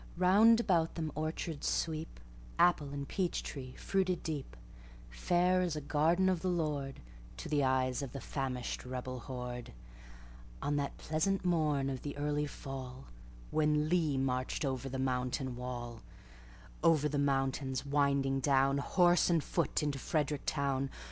Round 0.17 0.59
about 0.59 0.95
them 0.95 1.11
orchards 1.13 1.67
sweep, 1.67 2.19
Apple 2.57 2.89
and 2.89 3.07
peach 3.07 3.43
tree 3.43 3.75
fruited 3.75 4.23
deep, 4.23 4.57
Fair 5.11 5.61
as 5.61 5.75
a 5.75 5.79
garden 5.79 6.27
of 6.27 6.41
the 6.41 6.49
LordTo 6.49 6.95
the 7.47 7.63
eyes 7.63 8.01
of 8.01 8.11
the 8.11 8.19
famished 8.19 8.83
rebel 8.83 9.19
horde, 9.19 9.73
On 10.59 10.75
that 10.77 10.97
pleasant 10.97 11.45
morn 11.45 11.87
of 11.87 12.01
the 12.01 12.17
early 12.17 12.47
fallWhen 12.47 13.91
Lee 13.91 14.17
marched 14.17 14.65
over 14.65 14.89
the 14.89 14.97
mountain 14.97 15.55
wall,—Over 15.55 17.07
the 17.07 17.19
mountains 17.19 17.85
winding 17.85 18.39
down, 18.39 18.79
Horse 18.79 19.29
and 19.29 19.43
foot, 19.43 19.83
into 19.83 19.99
Frederick 19.99 20.47
town. 20.47 20.89